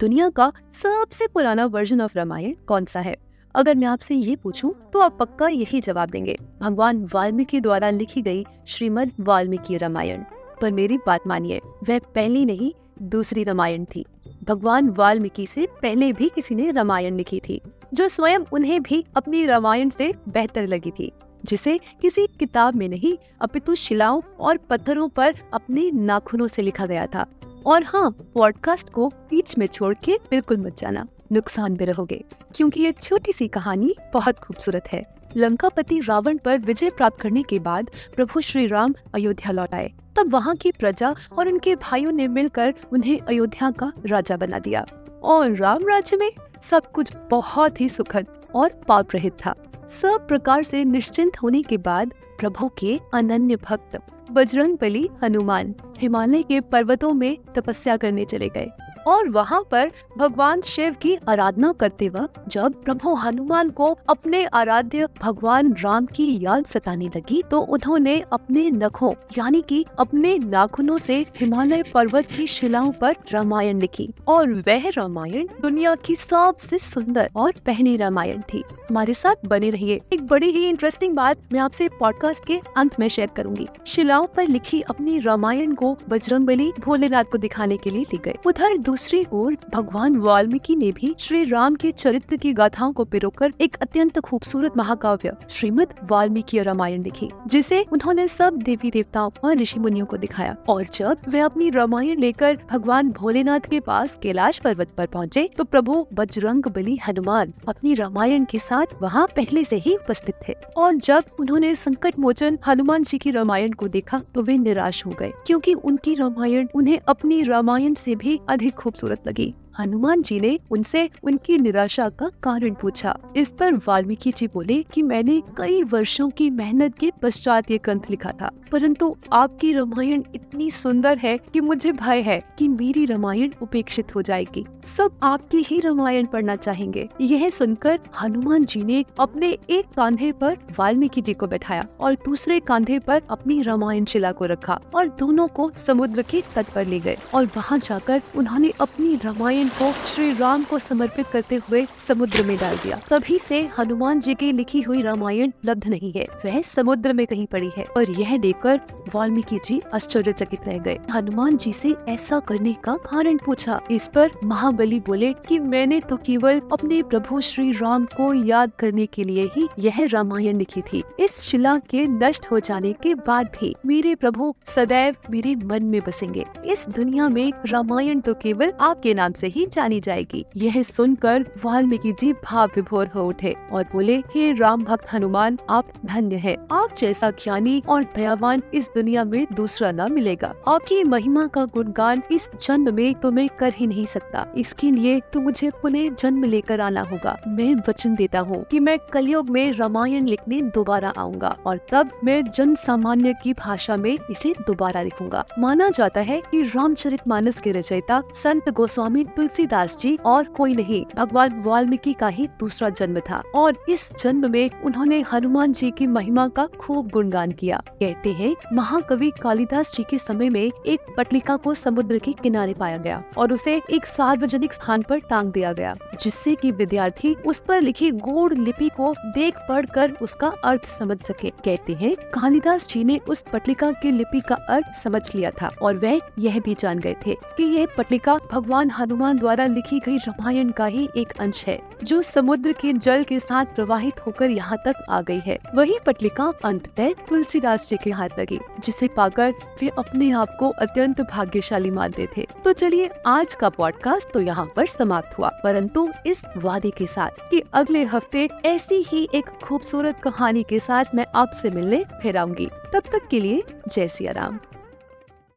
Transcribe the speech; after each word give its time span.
दुनिया 0.00 0.28
का 0.28 0.52
सबसे 0.72 1.26
पुराना 1.26 1.64
वर्जन 1.66 2.00
ऑफ़ 2.00 2.16
रामायण 2.16 2.54
कौन 2.66 2.84
सा 2.84 3.00
है? 3.00 3.16
अगर 3.54 3.74
मैं 3.74 3.86
आपसे 3.86 4.14
ये 4.14 4.34
पूछूँ 4.36 4.72
तो 4.92 4.98
आप 4.98 5.16
पक्का 5.20 5.48
यही 5.48 5.80
जवाब 5.80 6.10
देंगे। 6.10 6.36
भगवान 6.60 7.08
वाल्मीकि 7.14 7.60
द्वारा 7.60 7.90
लिखी 7.90 8.22
गई 8.22 8.44
श्रीमद 8.66 9.12
वाल्मीकि 9.20 9.76
रामायण। 9.76 10.22
पर 10.60 10.72
मेरी 10.72 10.98
बात 10.98 11.26
मानिए, 11.26 11.60
वह 11.88 11.98
पहली 12.14 12.44
नहीं, 12.44 12.72
दूसरी 13.02 13.44
रामायण 13.44 13.84
थी। 13.84 14.04
भगवान 14.44 14.88
वाल्मीकि 14.88 15.46
से 15.46 15.66
पहले 15.82 16.12
भी 16.12 16.28
किसी 16.28 16.54
ने 16.54 16.70
रामायण 16.70 17.16
लिखी 17.16 17.40
थी, 17.48 17.60
जो 17.94 18.08
स्वयं 18.08 18.40
उन्हें 18.52 18.82
भी 18.82 19.04
अपनी 19.16 19.44
रामायण 19.46 19.88
से 19.88 20.12
बेहतर 20.28 20.66
लगी 20.66 20.90
थी, 20.90 21.12
जिसे 21.44 21.78
किसी 22.02 22.26
किताब 22.26 22.74
में 22.74 22.88
नहीं, 22.88 23.16
अपितु 23.40 23.74
शिलाओं 23.74 24.20
और 24.40 24.56
पत्थरों 24.56 25.08
पर 25.08 25.34
अपने 25.54 25.90
नाखूनों 25.90 26.46
से 26.46 26.62
लिखा 26.62 26.86
गया 26.86 27.06
था। 27.06 27.26
और 27.66 27.84
हाँ 27.84 28.10
पॉडकास्ट 28.34 28.90
को 28.90 29.08
बीच 29.08 29.58
में 29.58 29.66
छोड़ 29.66 29.94
के 29.94 30.18
बिल्कुल 30.30 30.56
मत 30.56 30.76
जाना। 30.78 31.06
नुकसान 31.32 31.72
में 31.72 31.86
रहोगे, 31.86 32.24
क्योंकि 32.54 32.82
ये 32.82 32.92
छोटी 32.92 33.32
सी 33.32 33.48
कहानी 33.48 33.94
बहुत 34.14 34.38
खूबसूरत 34.38 34.84
है। 34.92 35.04
लंकापति 35.36 36.00
रावण 36.00 36.38
पर 36.38 36.58
विजय 36.58 36.90
प्राप्त 36.90 37.20
करने 37.20 37.42
के 37.42 37.58
बाद 37.58 37.90
प्रभु 38.16 38.40
श्री 38.40 38.66
राम 38.66 38.94
अयोध्या 39.14 39.52
लौट 39.52 39.74
आए। 39.74 39.92
तब 40.16 40.32
वहाँ 40.32 40.56
की 40.56 40.72
प्रजा 40.72 41.14
और 41.38 41.48
उनके 41.48 41.76
भाइयों 41.76 42.12
ने 42.12 42.28
मिलकर 42.28 42.74
उन्हें 42.92 43.20
अयोध्या 43.20 43.70
का 43.70 43.92
राजा 44.06 44.36
बना 44.36 44.58
दिया। 44.58 44.86
और 45.22 45.50
राम 45.50 45.88
राज्य 45.88 46.16
में 46.16 46.30
सब 46.62 46.90
कुछ 46.92 47.12
बहुत 47.30 47.80
ही 47.80 47.88
सुखद 47.88 48.26
और 48.54 48.70
पाप 48.88 49.08
रहित 49.14 49.32
था। 49.46 49.54
सब 49.88 50.26
प्रकार 50.28 50.62
से 50.62 50.84
निश्चिंत 50.84 51.36
होने 51.42 51.62
के 51.62 51.76
बाद 51.76 52.14
प्रभु 52.40 52.68
के 52.68 53.00
अनन्य 53.14 53.56
भक्त 53.56 53.98
बजरंग 54.30 54.78
बली 54.80 55.08
हनुमान, 55.22 55.74
हिमालय 55.98 56.42
के 56.42 56.60
पर्वतों 56.60 57.12
में 57.12 57.38
तपस्या 57.54 57.96
करने 57.96 58.24
चले 58.24 58.48
गए। 58.48 58.68
और 59.06 59.28
वहाँ 59.28 59.62
पर 59.70 59.90
भगवान 60.18 60.60
शिव 60.60 60.94
की 60.94 61.16
आराधना 61.28 61.72
करते 61.72 62.08
वक्त 62.08 62.48
जब 62.48 62.82
प्रभु 62.84 63.14
हनुमान 63.14 63.70
को 63.70 63.86
अपने 64.08 64.44
आराध्य 64.44 65.08
भगवान 65.22 65.72
राम 65.80 66.06
की 66.06 66.26
याद 66.42 66.64
सताने 66.64 67.10
लगी 67.16 67.42
तो 67.50 67.60
उन्होंने 67.60 68.20
अपने 68.32 68.70
नखों, 68.70 69.12
यानी 69.38 69.62
कि 69.62 69.84
अपने 69.98 70.38
नाखूनों 70.38 70.98
से 70.98 71.14
हिमालय 71.40 71.82
पर्वत 71.94 72.26
की 72.26 72.46
शिलाओं 72.46 72.92
पर 72.92 73.14
रामायण 73.32 73.78
लिखी। 73.78 74.08
और 74.28 74.52
वह 74.68 74.88
रामायण 74.88 75.46
दुनिया 75.62 75.94
की 75.94 76.16
सबसे 76.16 76.78
सुंदर 76.78 77.30
और 77.36 77.52
पहली 77.66 77.96
रामायण 77.96 78.40
थी। 78.52 78.62
हमारे 78.90 79.14
साथ 79.14 79.46
बने 79.46 79.70
रहिए। 79.70 80.00
एक 80.12 80.26
बड़ी 80.26 80.50
ही 80.50 80.68
इंटरेस्टिंग 80.68 81.14
बात 81.14 81.38
मैं 81.52 81.60
आपसे 81.60 81.88
पॉडकास्ट 82.00 82.44
के 82.46 82.60
अंत 82.76 82.98
में 83.00 83.08
शेयर 83.08 83.30
करूँगी। 83.36 83.68
शिलाओं 83.86 84.26
पर 84.26 84.48
लिखी 84.48 84.80
अपनी 84.80 85.18
रामायण 85.18 85.74
को 85.74 85.96
बजरंग 86.08 86.46
बली 86.46 86.72
भोलेनाथ 86.80 87.24
को 87.24 87.38
दिखाने 87.38 87.76
के 87.76 87.90
लिए 87.90 88.02
ली 88.02 88.18
गई। 88.24 88.34
उधर 88.46 88.76
दूसरी 88.96 89.24
ओर, 89.32 89.56
भगवान 89.74 90.16
वाल्मीकि 90.16 90.74
ने 90.76 90.90
भी 90.92 91.12
श्री 91.20 91.42
राम 91.44 91.74
के 91.74 91.90
चरित्र 91.92 92.36
की 92.36 92.52
गाथाओं 92.52 92.92
को 92.92 93.04
पिरोकर 93.04 93.52
एक 93.60 93.76
अत्यंत 93.82 94.18
खूबसूरत 94.18 94.76
महाकाव्य, 94.76 95.32
श्रीमद 95.50 95.92
वाल्मीकि 96.10 96.62
रामायण 96.62 97.02
लिखी, 97.02 97.28
जिसे 97.46 97.80
उन्होंने 97.92 98.26
सब 98.28 98.56
देवी 98.58 98.90
देवताओं 98.90 99.30
और 99.44 99.56
ऋषि 99.58 99.80
मुनियों 99.80 100.06
को 100.06 100.16
दिखाया। 100.16 100.56
और 100.68 100.84
जब 100.92 101.28
वे 101.28 101.40
अपनी 101.40 101.68
रामायण 101.70 102.20
लेकर 102.20 102.58
भगवान 102.70 103.10
भोलेनाथ 103.10 103.68
के 103.70 103.80
पास 103.80 104.16
कैलाश 104.22 104.58
पर्वत 104.58 104.94
पर 104.96 105.06
पहुँचे 105.08 105.48
तो 105.58 105.64
प्रभु 105.66 106.06
बजरंग 106.14 106.66
बली 106.76 106.96
हनुमान 107.08 107.52
अपनी 107.68 107.94
रामायण 107.94 108.44
के 108.44 108.58
साथ 108.60 108.96
वहाँ 109.02 109.26
पहले 109.36 109.64
से 109.64 109.76
ही 109.78 109.94
उपस्थित 109.96 110.40
थे। 110.48 110.54
और 110.76 110.94
जब 111.02 111.36
उन्होंने 111.40 111.74
संकट 111.74 112.18
मोचन 112.18 112.58
हनुमान 112.66 113.02
जी 113.02 113.18
की 113.18 113.30
रामायण 113.32 113.72
को 113.72 113.88
देखा 113.90 114.22
तो 114.34 114.42
वे 114.42 114.58
निराश 114.58 115.04
हो 115.06 115.10
गए, 115.10 115.32
क्योंकि 115.46 115.74
उनकी 115.74 116.14
रामायण 116.14 116.68
उन्हें 116.74 116.98
अपनी 117.08 117.42
रामायण 117.44 117.94
से 117.96 118.14
भी 118.16 118.38
अधिक 118.48 118.84
खूबसूरत 118.86 119.28
लगी। 119.28 119.52
हनुमान 119.78 120.22
जी 120.22 120.38
ने 120.40 120.58
उनसे 120.70 121.08
उनकी 121.22 121.58
निराशा 121.58 122.08
का 122.10 122.30
कारण 122.42 122.74
पूछा। 122.74 123.16
इस 123.36 123.50
पर 123.50 123.74
वाल्मीकि 123.86 124.32
जी 124.32 124.46
बोले 124.46 124.82
कि 124.92 125.02
मैंने 125.02 125.40
कई 125.56 125.82
वर्षों 125.84 126.28
की 126.30 126.48
मेहनत 126.52 126.98
के 126.98 127.10
पश्चात 127.22 127.70
ये 127.70 127.78
ग्रंथ 127.78 128.10
लिखा 128.10 128.32
था, 128.32 128.50
परंतु 128.72 129.14
आपकी 129.32 129.72
रामायण 129.72 130.22
इतनी 130.34 130.70
सुंदर 130.70 131.18
है 131.18 131.36
कि 131.52 131.60
मुझे 131.60 131.92
भय 131.94 132.20
है 132.20 132.42
कि 132.58 132.68
मेरी 132.68 133.04
रामायण 133.06 133.50
उपेक्षित 133.62 134.14
हो 134.14 134.22
जाएगी। 134.22 134.64
सब 134.86 135.18
आपकी 135.22 135.62
ही 135.62 135.80
रामायण 135.80 136.26
पढ़ना 136.26 136.56
चाहेंगे। 136.56 137.08
यह 137.20 137.48
सुनकर 137.50 137.98
हनुमान 138.22 138.64
जी 138.64 138.82
ने 138.82 139.04
अपने 139.20 139.50
एक 139.70 139.86
कांधे 139.96 140.32
पर 140.32 140.56
वाल्मीकि 140.78 141.20
जी 141.20 141.34
को 141.34 141.46
बैठाया 141.46 141.86
और 142.00 142.14
दूसरे 142.24 142.58
कांधे 142.62 142.98
पर 142.98 143.22
अपनी 143.30 143.60
रामायण 143.62 144.04
शिला 144.04 144.32
को 144.32 144.44
रखा 144.44 144.78
और 144.94 145.08
दोनों 145.18 145.48
को 145.48 145.70
समुद्र 145.86 146.22
के 146.22 146.42
तट 146.54 146.66
पर 146.66 146.86
ले 146.86 147.00
गए 147.00 147.16
और 147.34 147.44
वहाँ 147.56 147.78
जाकर 147.78 148.22
उन्होंने 148.36 148.72
अपनी 148.80 149.14
रामायण 149.16 149.65
को 149.68 149.92
श्री 150.06 150.32
राम 150.32 150.64
को 150.64 150.78
समर्पित 150.78 151.26
करते 151.26 151.56
हुए 151.56 151.86
समुद्र 151.98 152.42
में 152.42 152.56
डाल 152.58 152.76
दिया। 152.76 153.00
तभी 153.10 153.38
से 153.38 153.60
हनुमान 153.78 154.20
जी 154.20 154.34
की 154.34 154.50
लिखी 154.52 154.80
हुई 154.80 155.02
रामायण 155.02 155.48
उपलब्ध 155.48 155.86
नहीं 155.88 156.12
है। 156.12 156.26
वह 156.44 156.60
समुद्र 156.62 157.12
में 157.12 157.26
कहीं 157.26 157.46
पड़ी 157.46 157.70
है 157.76 157.84
और 157.96 158.10
यह 158.10 158.36
देखकर 158.36 158.80
वाल्मीकि 159.14 159.58
जी 159.64 159.80
आश्चर्यचकित 159.94 160.66
रह 160.66 160.78
गए। 160.78 160.98
हनुमान 161.10 161.56
जी 161.56 161.72
से 161.72 161.94
ऐसा 162.08 162.40
करने 162.40 162.72
का 162.84 162.96
कारण 163.04 163.36
पूछा। 163.36 163.80
इस 163.90 164.08
पर 164.14 164.30
महाबली 164.44 165.00
बोले 165.00 165.32
कि 165.48 165.58
मैंने 165.58 166.00
तो 166.00 166.16
केवल 166.16 166.60
अपने 166.72 167.02
प्रभु 167.02 167.40
श्री 167.40 167.70
राम 167.72 168.04
को 168.16 168.32
याद 168.34 168.72
करने 168.78 169.06
के 169.06 169.24
लिए 169.24 169.48
ही 169.56 169.68
यह 169.78 170.04
रामायण 170.12 170.58
लिखी 170.58 170.82
थी। 170.82 171.02
इस 171.20 171.40
शिला 171.40 171.76
के 171.90 172.06
नष्ट 172.06 172.46
हो 172.50 172.60
जाने 172.60 172.92
के 172.92 173.14
बाद 173.16 173.50
भी 173.60 173.74
मेरे 173.86 174.14
प्रभु 174.14 174.54
सदैव 174.66 175.16
मेरे 175.30 175.54
मन 175.56 175.84
में 175.84 176.00
बसेंगे। 176.06 176.44
इस 176.66 176.88
दुनिया 176.88 177.28
में 177.28 177.52
रामायण 177.66 178.20
तो 178.20 178.34
केवल 178.34 178.72
आपके 178.80 179.14
नाम 179.14 179.32
से 179.32 179.46
ही 179.56 179.66
जानी 179.66 180.00
जाएगी। 180.00 180.44
यह 180.56 180.82
सुनकर 180.82 181.44
वाल्मीकि 181.64 182.12
जी 182.12 182.32
भाव 182.44 182.70
विभोर 182.76 183.08
हो 183.08 183.26
उठे 183.28 183.54
और 183.72 183.84
बोले, 183.92 184.16
हे 184.34 184.52
राम 184.52 184.82
भक्त 184.84 185.12
हनुमान, 185.12 185.58
आप 185.70 185.92
धन्य 186.06 186.36
है। 186.36 186.54
आप 186.72 186.94
जैसा 186.98 187.30
ज्ञानी 187.32 187.82
और 187.88 188.04
दयावान 188.16 188.62
इस 188.74 188.90
दुनिया 188.94 189.24
में 189.24 189.46
दूसरा 189.52 189.90
न 189.92 190.10
मिलेगा। 190.12 190.52
आपकी 190.68 191.02
महिमा 191.04 191.46
का 191.46 191.64
गुणगान 191.66 192.22
इस 192.30 192.48
जन्म 192.60 192.94
में 192.94 193.14
तो 193.14 193.30
मैं 193.30 193.48
कर 193.58 193.72
ही 193.72 193.86
नहीं 193.86 194.06
सकता। 194.06 194.44
इसके 194.56 194.90
लिए 194.90 195.20
तो 195.32 195.40
मुझे 195.40 195.70
पुनः 195.82 196.14
जन्म 196.14 196.44
लेकर 196.44 196.80
आना 196.80 197.02
होगा। 197.02 197.36
मैं 197.48 197.74
वचन 197.88 198.14
देता 198.14 198.40
हूँ 198.40 198.62
कि 198.64 198.80
मैं 198.80 198.98
कलयुग 199.12 199.50
में 199.50 199.72
रामायण 199.72 200.26
लिखने 200.26 200.60
दोबारा 200.74 201.12
आऊँगा 201.18 201.56
और 201.66 201.80
तब 201.92 202.10
मैं 202.24 202.42
जन 202.50 202.74
सामान्य 202.76 203.34
की 203.42 203.52
भाषा 203.54 203.96
में 203.96 204.16
इसे 204.30 204.54
दोबारा 204.60 205.02
लिखूँगा। 205.02 205.44
माना 205.58 205.88
जाता 205.90 206.20
है 206.20 206.40
कि 206.50 206.62
रामचरित 206.66 207.26
मानस 207.28 207.60
के 207.60 207.72
रचयिता 207.72 208.22
संत 208.34 208.68
गोस्वामी 208.70 209.24
तुलसीदास 209.46 209.96
जी 209.96 210.14
और 210.26 210.44
कोई 210.46 210.74
नहीं, 210.74 211.04
भगवान 211.16 211.60
वाल्मीकि 211.62 212.12
का 212.12 212.28
ही 212.28 212.46
दूसरा 212.60 212.88
जन्म 212.90 213.18
था 213.20 213.42
और 213.54 213.76
इस 213.88 214.10
जन्म 214.18 214.50
में 214.50 214.70
उन्होंने 214.84 215.20
हनुमान 215.32 215.72
जी 215.72 215.90
की 215.90 216.06
महिमा 216.06 216.46
का 216.48 216.66
खूब 216.78 217.10
गुणगान 217.10 217.52
किया। 217.52 217.80
कहते 217.90 218.32
हैं, 218.32 218.54
महाकवि 218.72 219.30
कालिदास 219.42 219.92
जी 219.94 220.04
के 220.10 220.18
समय 220.18 220.48
में 220.48 220.60
एक 220.60 221.14
पटलिका 221.16 221.56
को 221.56 221.74
समुद्र 221.74 222.18
के 222.18 222.32
किनारे 222.32 222.74
पाया 222.74 222.96
गया 222.96 223.22
और 223.38 223.52
उसे 223.52 223.80
एक 223.90 224.06
सार्वजनिक 224.06 224.72
स्थान 224.72 225.02
पर 225.02 225.20
टांग 225.20 225.52
दिया 225.52 225.72
गया, 225.72 225.94
जिससे 226.22 226.54
कि 226.54 226.70
विद्यार्थी 226.72 227.34
उस 227.46 227.60
पर 227.60 227.80
लिखी 227.80 228.10
गोड़ 228.10 228.52
लिपि 228.54 228.88
को 228.96 229.14
देख 229.28 229.58
पढ़ 229.68 229.86
कर 229.86 230.16
उसका 230.22 230.52
अर्थ 230.64 230.86
समझ 230.88 231.18
सके। 231.22 231.50
कहते 231.64 231.94
हैं, 231.94 232.14
कालिदास 232.34 232.88
जी 232.88 233.04
ने 233.04 233.20
उस 233.28 233.44
पटलिका 233.52 233.92
की 233.92 234.10
लिपि 234.10 234.40
का 234.40 234.54
अर्थ 234.68 234.94
समझ 234.96 235.22
लिया 235.34 235.50
था 235.62 235.70
और 235.82 235.96
वह 235.96 236.20
यह 236.38 236.60
भी 236.60 236.74
जान 236.74 236.98
गए 236.98 237.16
थे 237.26 237.36
कि 237.56 237.64
यह 237.76 237.86
पटलिका 237.98 238.38
भगवान 238.52 238.90
हनुमान 238.90 239.35
हनुमान 239.36 239.56
द्वारा 239.56 239.66
लिखी 239.66 239.98
गई 239.98 240.16
रामायण 240.18 240.70
का 240.70 240.86
ही 240.86 241.08
एक 241.16 241.32
अंश 241.40 241.64
है, 241.66 241.78
जो 242.04 242.20
समुद्र 242.22 242.72
के 242.72 242.92
जल 242.92 243.24
के 243.24 243.38
साथ 243.40 243.74
प्रवाहित 243.74 244.20
होकर 244.26 244.50
यहाँ 244.50 244.78
तक 244.84 245.04
आ 245.10 245.20
गई 245.20 245.40
है। 245.46 245.58
वही 245.74 245.98
पटलिका 246.06 246.52
अंततः 246.64 247.12
तुलसीदास 247.28 247.88
जी 247.88 247.96
के 248.04 248.10
हाथ 248.10 248.38
लगी, 248.38 248.58
जिसे 248.80 249.08
पाकर 249.08 249.52
वे 249.80 249.88
अपने 249.98 250.30
आप 250.32 250.56
को 250.60 250.70
अत्यंत 250.78 251.20
भाग्यशाली 251.22 251.90
मानते 251.90 252.28
थे। 252.36 252.46
तो 252.64 252.72
चलिए, 252.72 253.08
आज 253.26 253.54
का 253.54 253.68
पॉडकास्ट 253.68 254.32
तो 254.32 254.40
यहाँ 254.40 254.66
पर 254.76 254.86
समाप्त 254.86 255.38
हुआ। 255.38 255.48
परंतु 255.64 256.08
इस 256.26 256.44
वादे 256.56 256.90
के 256.90 257.06
साथ 257.06 257.48
कि 257.50 257.62
अगले 257.72 258.04
हफ़्ते 258.04 258.48
ऐसी 258.64 259.02
ही 259.08 259.26
एक 259.34 259.48
खूबसूरत 259.64 260.20
कहानी 260.22 260.62
के 260.62 260.80
साथ 260.80 261.14
मैं 261.14 261.26
आपसे 261.34 261.70
मिलने 261.70 262.04
फिर 262.22 262.36
आऊँगी। 262.36 262.68
तब 262.94 263.02
तक 263.12 263.28
के 263.30 263.40
लिए 263.40 263.62
जय 263.88 264.08
सिया 264.08 264.32
राम। 264.32 264.58